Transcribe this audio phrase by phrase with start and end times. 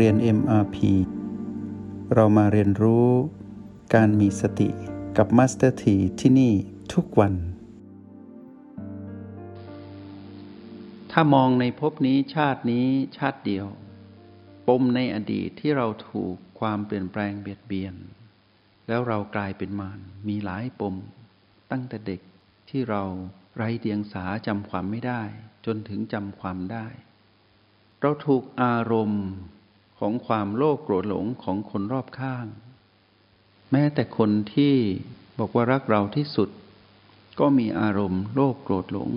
[0.00, 0.76] เรียน MRP
[2.14, 3.08] เรามาเรียนรู้
[3.94, 4.68] การมีสติ
[5.16, 6.52] กับ Master T ที่ที่นี่
[6.92, 7.34] ทุกวัน
[11.10, 12.86] ถ้ามองในภพนี้ชาตินี้
[13.18, 13.66] ชาติเดียว
[14.68, 17.94] ปมในอดีตที่เราถูกความเปลี่ยนแปลงเบียดเบียน
[18.88, 20.94] แล้วเรากลายเป็นมารมีหลายปม
[21.70, 22.20] ตั้งแต่เด็ก
[22.68, 23.02] ที่เรา
[23.56, 25.22] ไร้เดียงสาจำความไม่ได้
[25.66, 26.86] จนถึงจำความได้
[28.00, 29.26] เราถูกอารมณ์
[30.06, 32.46] ของความโลภโกรธหลงของคนรอบข้าง
[33.72, 34.74] แม้แต่คนที่
[35.38, 36.48] บอกว่ารักเราที่สุด
[37.40, 39.10] ก็มีอารมณ์โลภโกรธหลง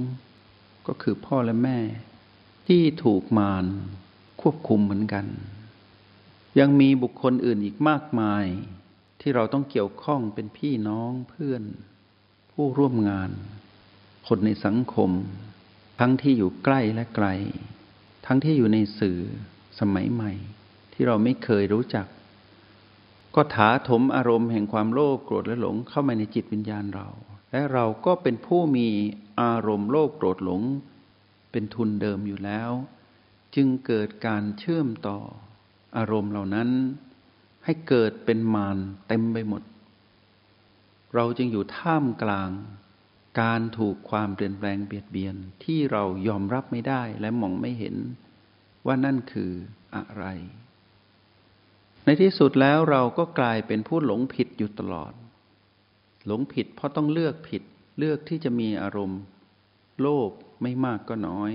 [0.87, 1.79] ก็คือพ่อและแม่
[2.67, 3.65] ที่ถูกมาร
[4.41, 5.25] ควบคุมเหมือนกัน
[6.59, 8.45] ยังมีบุคคลอื่นอีกมากมาย
[9.21, 11.63] ที่เราต้องเกี่ยวข้องเป็นพี่น้องเพื่อน
[12.51, 13.29] ผู้ร่วมงาน
[14.27, 15.11] คนในสังคม
[15.99, 17.27] ทั้งที่อยู่ใกล้และไกล
[18.25, 19.19] ทั้งที่อยู่ในสื่อ
[19.79, 20.33] สมัยใหม่
[20.99, 22.07] ที่เราไม่เคยรู้จัก
[23.35, 27.07] ก็ถาถมอารมณ์แห่งความโลภโกรธและหลงเข้ามาในจิตวิญญาณเรา
[27.51, 28.87] และเราก็เป็นผู้มี
[29.41, 30.61] อารมณ์โลภโกรธหลง
[31.51, 32.71] เป็นทุนเดิมอยู่แล้ว
[33.55, 35.19] จึงเกิดการเชื่อมต่อ
[35.97, 36.69] อารมณ์เหล่านั้น
[37.65, 39.61] ให้เกิดเป็นมารเต็มไปหมด
[41.15, 42.51] เราจึงอยู่ท่ามกลาง
[43.41, 47.95] การถูกความเปลี่ยนแปลงเบียดเบียนที่เรายอมรับไม่ได้และมองไม่เห็น
[48.85, 49.51] ว่านั่นคือ
[49.95, 50.25] อะไร
[52.07, 55.13] ในที่สุดแล้วเราก็กลายเป็นผู้หลงผิดอยู่ตลอด
[56.25, 57.63] หลงผิดเพราะต้องเลือกผิด
[57.99, 59.21] เลือกที่จะมีอารมณ์
[60.01, 61.51] โลภไม่มากก็น้อย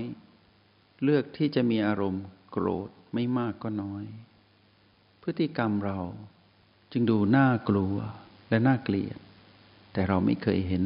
[1.03, 4.03] เลือกที่จะมีอารมณ์ โกรธไม่มากก็น้อย
[5.21, 5.99] พฤติกรรมเรา
[6.91, 7.95] จึงดูน่ากลัว
[8.49, 9.17] และน่าเกลียด
[9.93, 10.83] แต่เราไม่เคยเห็น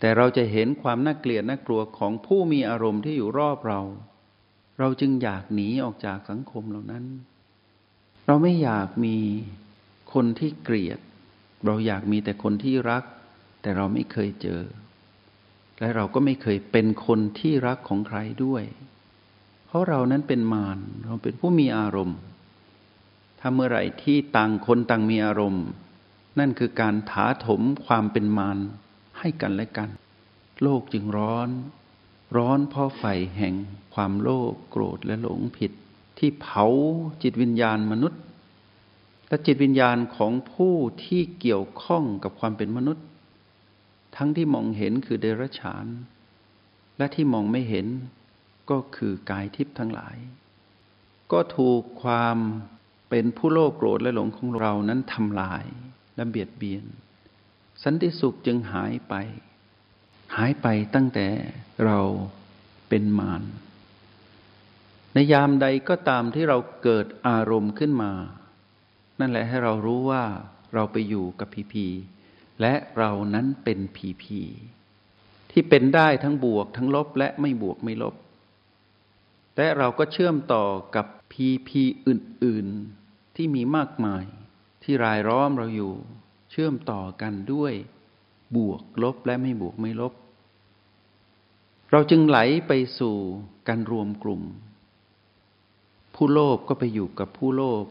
[0.00, 3.80] แต่เราจะเห็นความน่าเกลียดน่ากลัวของผู้มีอารมณ์ที่อยู่รอบเรา
[4.78, 7.06] เราจึงอยากหนีออกจากสังคมเหล่านั้น
[8.26, 9.16] เราไม่อยากมี
[10.12, 10.98] คนที่เกลียด
[11.64, 13.04] เราอยากมีแต่คนที่รัก
[13.62, 14.62] แต่เราไม่เคยเจอ
[15.80, 18.64] และเราก็ไม่เคยเป็นคนที่รักของใครด้วย
[19.66, 22.18] เพราะเรานั้นเป็นมารเราเป็นผู้มีอารมณ์
[23.40, 25.66] ถ้าเมื่อไหร่ที่ต่างคนต่างมีอารมณ์
[26.38, 28.58] นั่นคือการถาถมความเป็นมาร
[29.18, 29.88] ให้กันและกัน
[30.62, 31.48] โลกจึงร้อน
[32.36, 33.04] ร้อนเพราะไฟ
[33.36, 33.54] แห่ง
[33.94, 35.72] ความโลภโกรธและหลงผิด
[36.18, 36.66] ที่เผา
[37.22, 38.20] จิตวิญญาณมนุษย์
[39.28, 43.06] และจิตวิญญาณของผู้ที่เกี่ยวข้องกับความเป็นมนุษย์
[44.16, 45.86] ทั้งที่มองเห็นคือเดรัจฉาน
[46.98, 47.86] และที่มองไม่เห็น
[48.70, 50.16] ก็คือกายทิพย์ทั้งหลาย
[51.32, 52.36] ก็ถูกความ
[53.10, 55.64] เป็นผู้โลภโกรธและหลงของเรานั้นทำลาย
[56.16, 56.84] และเบียดเบียน
[57.82, 59.14] สันติสุขจึงหายไป
[60.36, 61.26] หายไปตั้งแต่
[61.84, 62.00] เรา
[62.88, 63.42] เป็นมาร
[65.18, 68.12] ในยามใดก็ตามที่เราเกิดอารมณ์ขึ้นมา
[69.20, 70.24] นั่นแหละให้เรารู้ว่า
[70.74, 71.86] เราไปอยู่กับพีพี
[72.60, 74.40] และเรานั้นเป็นพีพี
[75.50, 78.14] ที่เป็นได้ทั้งบวกทั้งลบและไม่บวกไม่ลบ
[79.56, 80.64] และเราก็เชื่อมต่อ
[80.96, 82.66] กับพีพีอื่น
[83.02, 84.24] ๆ ที่มีมากมาย
[84.82, 85.94] ที่รายล้อมเราอยู่
[86.50, 87.72] เชื่อมต่อกันด้วย
[88.56, 90.12] บวกลบและไม่บวกไม่ลบ
[91.90, 92.38] เราจึงไหล
[92.68, 93.16] ไปสู่
[93.68, 94.42] การรวมกลุ่ม
[96.16, 97.84] ผู้โลภก็ไปอยู่กับผู้โลภ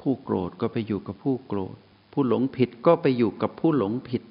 [0.00, 1.76] ผู้โกรธก็ไปอยู่กับผู้โกรธ
[2.12, 4.22] ผู้หลงผิดก็ไปอยู่กับผู้หลงผิด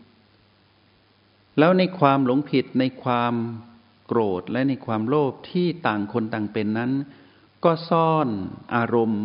[1.60, 3.34] แล้วในความหลงผิดในความ
[4.08, 6.92] โกรธและในความโลภที่ต่างคนต่างเป็นนั้น
[7.64, 8.28] ก็ซ่อน
[8.76, 9.24] อารมณ์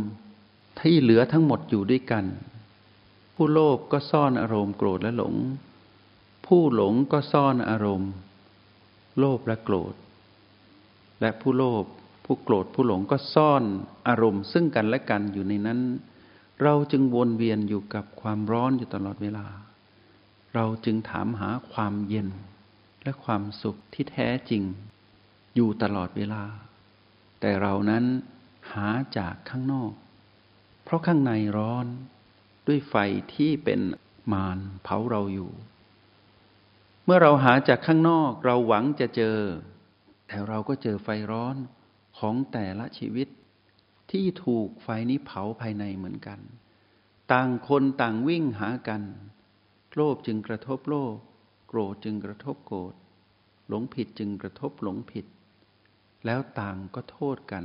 [0.81, 2.25] ที่เหลือทั้งหมดอยู่ด้วยกัน
[3.35, 5.35] ผู้โลภก็ซ่อนอารมณ์โกรธและหลง
[6.47, 8.11] ผู้หลงก็ซ่อนอารมณ์
[9.19, 9.95] โลภและโกรธ
[11.21, 11.85] และผู้โลภ
[12.25, 13.65] ผู้โกรธผู้หลงก็ซ่อน
[14.09, 15.81] อารมณ์ ซึ่งกันและกันอยู่ในนั้น
[16.63, 19.47] เราจึงวนเวียนอยู่กับความร้อนอยู่ตลอดเวลา
[20.55, 22.29] เราจึงถามหาความเย็น
[23.03, 24.63] และความสุขที่แท้จริง
[25.55, 26.45] อยู่ตลอดเวลา
[27.41, 28.05] แต่เรานั้น
[28.73, 29.93] หาจากข้างนอก
[30.85, 31.87] เพราะข้างในร้อน
[32.67, 32.95] ด้วยไฟ
[33.35, 33.81] ที่เป็น
[34.33, 35.51] มารเผาเราอยู่
[37.05, 39.39] เมื่อเราหาจากข้างนอกเราหวังจะเจอ
[40.27, 41.57] แต่เราก็เจอไฟร้อน
[42.23, 43.29] ของแต่ละชีวิต
[44.11, 46.41] ที่ถูกไฟนี้เผาภายในเหมือนกัน
[47.33, 49.03] ต่างคนต่างวิ่งหากัน
[49.95, 51.17] โลภจึงกระทบโลภ
[51.69, 52.95] โกรธจึงกระทบโกรธ
[53.69, 55.27] หลงผิดจึงกระทบหลงผิด
[56.27, 57.65] แล้วต่างก็โทษกัน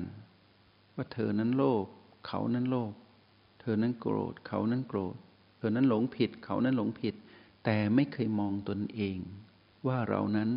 [0.96, 1.86] ว่าเธอนั้นโลภ
[2.28, 2.94] เขานั้นโลภ
[3.62, 5.16] เธอนั้นโกรธ เขานั้นโกรธ
[5.58, 7.16] เธอนั้นหลงผิด เขานั้นหลงผิด
[7.66, 9.18] แต่ไม่เคยมองตนเอง
[9.88, 10.50] ว่าเรานั้น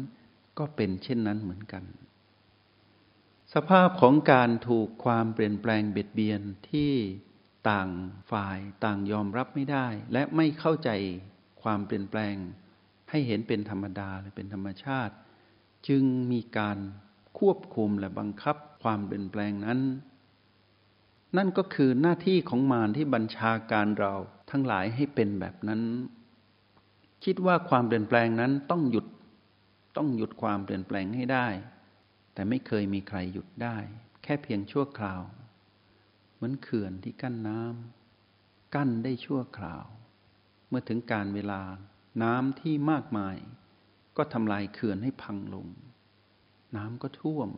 [0.59, 1.85] ก็เป็นเช่นนั้นเหมือนกัน
[3.55, 6.93] สภาพของการถูกความเปลี่ยนแปลงเบียดเบียนที่
[7.71, 7.89] ต่าง
[8.31, 10.91] ฝ่ายต่างยอมรับไม่ได้ และไม่เข้าใจ
[11.63, 12.35] ความเปลี่ยนแปลง
[13.11, 15.15] ให้เห็นเป็นธรรมดาและเป็นธรรมชาติ
[15.89, 16.79] จึงมีการ
[17.39, 19.81] ควบคุมและบังคับความเปลี่ยนแปลงนั้น
[21.37, 24.15] นั่นก็คือหน้าที่ของมารที่บัญชาการเรา
[24.51, 25.81] ทั้งหลายให้เป็นแบบนั้น
[27.25, 29.07] คิดว่าความเปลี่ยนแปลงนั้นต้องหยุด
[29.97, 31.47] ต้องหยุดความเปลี่ยนแปลงให้ได้
[32.41, 33.77] แต่ไม่เคยมีใครหยุดได้
[34.23, 35.23] แค่เพียงชั่วคราว
[36.35, 39.85] เหมือนเขื่อนที่กั้นน้ำกั้นได้ชั่วคราว
[40.69, 41.63] เมื่อถึงการเวลา
[42.23, 43.37] น้ำที่มากมาย
[44.17, 45.67] ก็ทำลายเขื่อนให้พังลง
[46.77, 47.49] น้ำก็ท่วม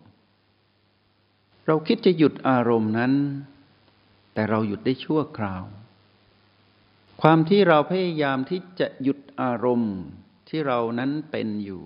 [1.67, 3.13] เราคิดจะหยุดอารมณ์นั้น
[4.35, 5.65] แต่เราหยุดได้ชั่วคราว
[7.23, 9.95] ความที่เราพยายามที่จะหยุดอารมณ์
[10.49, 11.85] ที่เรานั้นเป็นอยู่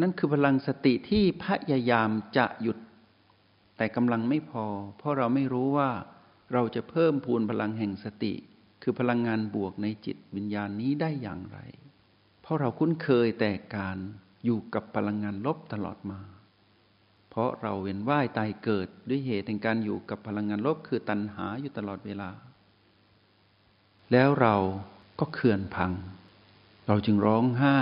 [0.00, 2.78] นั่นคือพลังสติที่พยายามจะหยุด
[3.76, 4.66] แต่กำลังไม่พอ
[4.98, 5.90] เพราะเราไม่รู้ว่า
[6.52, 8.34] เราจะเพิ่มพูนพลังแห่งสติ
[8.82, 11.58] คือพลังงานบวกในจิตวิญญาณนี้ได้อย่างไร
[12.42, 13.98] เพราะเราคุ้นเคยแต่การ
[14.44, 16.20] อยู่กับพลังงานลบตลอดมา
[17.30, 22.30] เพราะเราเวียนว่ายตายเกิดด้วยเหตุแห่งการอยู่กับพลังงานลบคือตัณหาอยู่ตลอดเวลา
[24.12, 24.56] แล้วเรา
[25.18, 25.92] ก็เขื่อนพัง
[26.86, 27.78] เราจึงร้องไห้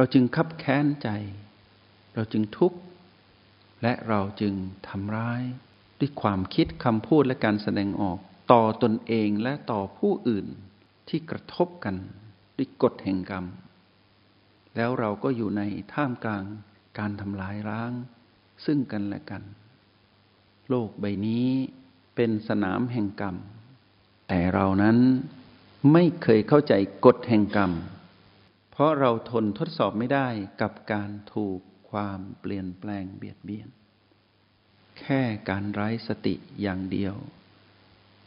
[0.00, 1.08] เราจึงคับแค้นใจ
[2.14, 2.78] เราจึงทุกข์
[3.82, 4.54] และเราจึง
[4.88, 5.42] ทำร้าย
[5.98, 8.18] ด้วยความคิดคำพูดและการแสดงออก
[8.52, 10.46] ต่อตนเองและต่อผู้อื่น
[11.08, 11.96] ที่กระทบกัน
[12.56, 13.44] ด้วยกฎแห่งกรรม
[14.76, 15.62] แล้วเราก็อยู่ใน
[15.92, 16.44] ท่ามกลาง
[16.98, 17.92] การทำลายร้าง
[18.64, 19.42] ซึ่งกันและกัน
[20.68, 21.48] โลกใบนี้
[22.14, 23.36] เป็นสนามแห่งกรรม
[24.28, 24.98] แต่เรานั้น
[25.92, 26.74] ไม่เคยเข้าใจ
[27.04, 27.72] กฎแห่งกรรม
[28.80, 30.28] ราะเราทนทดสอบไม่ได้
[30.62, 31.60] กับการถูก
[31.90, 33.68] ความเปลี่ยนแปลงเบียดเบียน
[34.98, 37.14] แค่การไร้สติอย่างเดียว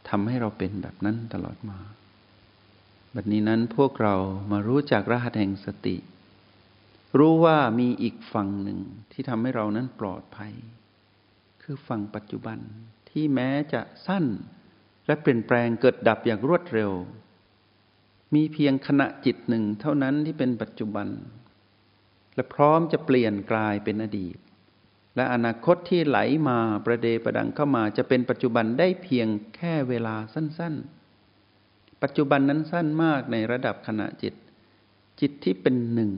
[0.10, 1.80] ทำให้เราเป็นแบบนั้นตลอดมา
[3.16, 4.16] บัดนี้นั้นพวกเรา
[4.52, 5.98] มารู้จักรหัสแห่งสติ
[7.18, 8.80] รู้ว่ามีอีกฝั่งหนึ่ง
[9.12, 10.54] ที่ทำให้เรานั้นปลอดภัย
[11.62, 12.60] คือฝั่งปัจจุบัน
[13.10, 14.26] ที่แม้จะสั้น
[15.06, 16.92] และเปลี่ยนแปลงเกิดดับอย่างรวดเร็ว
[18.34, 21.08] มีเพียงขณะจิตหนึ่งเท่านั้นที่เป็นปัจจุบัน
[22.36, 24.38] และพร้อมจะเปลี่ยนกลายเป็นอดีต
[25.16, 26.20] และอนาคตที่ไหล
[26.50, 30.76] มาประเดประดังเข้ามาจะเป็นปัจจุบันได้เพียงแค่เวลาสั้น
[31.40, 34.34] ๆ ปัจจุบันนั้นสั้นมากในระดับขณะจิต
[35.22, 36.12] จิตที่เป็นหนึ่ง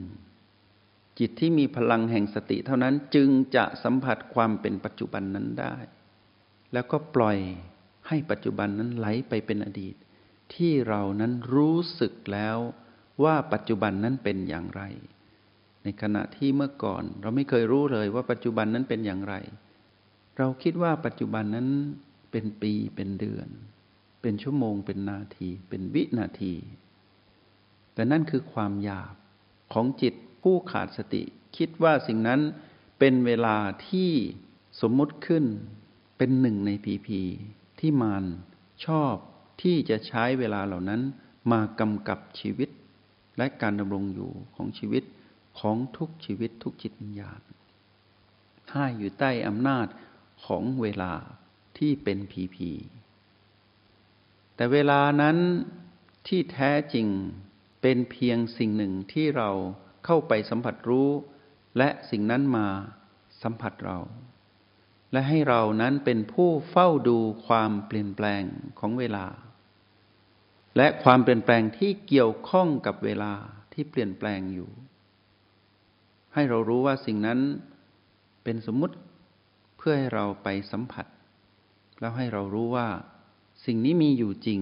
[1.18, 5.76] จิตที่มีพลังแห่งสติเท่านั้นจึงจะสัมผัสความเป็นปัจจุบันนั้นได้
[6.72, 7.38] แล้วก็ปล่อย
[8.08, 9.94] ให้ปัจจุบันนั้นไหลไปเป็นอดีต
[10.54, 12.58] ที่เรานั้นรู้สึกแล้ว
[13.24, 14.82] ว่าปัจจุบันนั้นเป็นอย่างไร
[15.82, 19.34] ในขณะที่เมื่อก่อน เราไม่เคยรู้เลยว่าปัจจุบันนั้นเป็นอย่างไร
[20.38, 21.68] เราคิดว่าปัจจุบันนั้น
[22.30, 23.48] เป็นปีเป็นเดือน
[24.22, 26.54] เป็นชั่วโมงเป็นนาที เป็นวินาที
[27.94, 29.14] แต่นั่นคือความหยาบ
[29.72, 31.22] ของจิตผู้ขาดสติ
[31.56, 32.40] คิดว่าสิ่งนั้น
[32.98, 33.56] เป็นเวลา
[33.88, 34.10] ที่
[34.80, 35.44] สมมุติขึ้น
[36.18, 37.20] เป็นหนึ่งในพีพี
[37.80, 38.24] ที่มาน
[38.86, 39.14] ชอบ
[39.60, 41.02] ที่จะใช้เวลาเหล่านั้น
[41.52, 42.70] มากำกับชีวิต
[43.38, 45.04] และการดำรงอยู่ของชีวิต
[45.60, 47.40] ของทุกชีวิตทุกจิตวิญญาณ
[48.70, 49.86] ให้อยู่ใต้อำนาจ
[50.44, 51.12] ของเวลา
[51.78, 52.70] ที่เป็นผีผี
[54.54, 55.36] แต่เวลานั้น
[56.26, 57.06] ที่แท้จริง
[57.82, 59.50] เป็นเพียงสิ่งหนึ่งที่เรา
[60.04, 61.10] เข้าไปสัมผัสรู้
[61.78, 62.66] และสิ่งนั้นมา
[63.42, 63.98] สัมผัสเรา
[65.16, 68.42] และให้เรานั้นเป็นผู้เฝ้าดูความเปลี่ยนแปลง
[68.78, 69.26] ของเวลา
[70.76, 73.32] และความเปลี่ยนแปลงที่เกี่ยวข้องกับเวลา
[73.72, 74.70] ที่เปลี่ยนแปลงอยู่
[76.34, 77.40] ให้เรารู้ว่าสิ่งนั้น
[78.44, 78.96] เป็นสมมุติ
[79.76, 81.06] เพื่อให้เราไปสัมผัส
[82.00, 82.88] แล้วให้เรารู้ว่า
[83.64, 84.60] สิ่งนี้มีอยู่จริง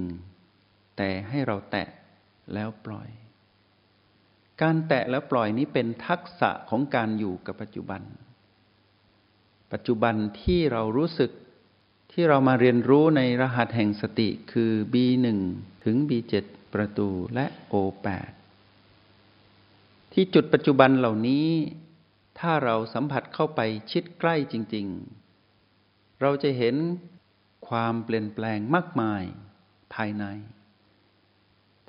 [0.96, 1.88] แต่ให้เราแตะ
[2.54, 3.08] แล้วปล่อย
[4.62, 8.02] การแตะแล้วปล่อยนี้เป็นทักษะของการอยู่กับปัจจุบัน
[9.75, 11.31] ปัจจุบันที่เรารู้สึก
[12.12, 15.26] ที่เรามาเรียนรู้ในรหัสแห่งสติคือ B1
[15.85, 16.35] ถึง B7
[16.75, 18.07] ประตูและ O8
[20.12, 21.49] ที่จุดปัจจุบันเหล่านี้
[22.38, 24.87] ถ้าเราสัมผัสเข้าไปชิดใกล้จริง
[25.54, 26.76] ๆ เราจะเห็น
[27.69, 29.23] ความเปลี่ยนแปลงมากมาย
[29.95, 30.25] ภายใน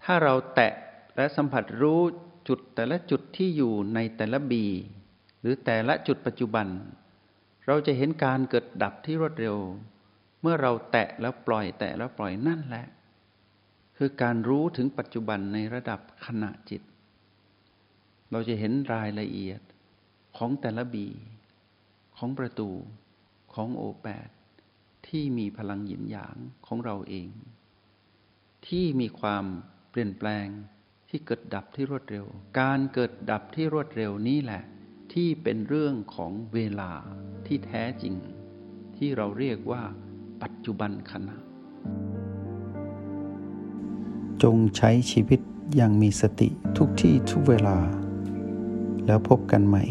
[0.04, 0.74] ถ้าเราแตะ
[1.16, 2.02] และสัมผัสรู้
[2.48, 4.66] จุดแต่ละจุดที่อยู่ในแต่ละบี
[5.42, 6.68] หรือแต่ละจุดปัจจุบัน
[7.68, 9.58] เราจะเห็นการเกิดดับที่รวดเร็ว
[10.42, 12.86] เมื่อเราแตะแล้วปล่อยแตะแล้วปล่อยนั่นแหละ
[13.98, 16.82] คือการรู้ถึงปัจจุบันในระดับขณะจิต
[18.32, 19.62] เราจะเห็นรายละเอียด
[20.38, 21.08] ของแต่ละบี
[22.18, 22.70] ของประตู
[23.54, 24.30] ของโอแปด
[25.08, 27.30] ที่มีพลังหยินหยางของเราเอง
[28.68, 29.46] ที่มีความ
[29.90, 30.48] เปลี่ยนแปลง
[31.10, 32.26] ที่เกิดดับที่รวดเร็ว
[32.60, 34.64] การเกิดดับที่รวดเร็วนี้แหละ
[35.14, 36.92] ที่เป็นเรื่องของเวลา
[37.48, 38.14] ที่แท้จริง
[38.96, 39.84] ที่เราเรียกว่า
[40.42, 41.36] ปัจจุบันขณะ
[44.44, 45.40] จงใช้ชีวิต
[45.76, 47.78] อย่างมีสติทุกที่ทุกเวลา
[49.06, 49.84] แล้วพบกันใหม่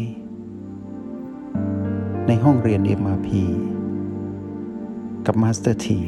[2.27, 3.29] ในห้องเรียน MRP
[5.25, 5.99] กับมาสเตอร์ที